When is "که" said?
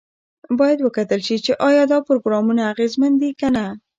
3.39-3.47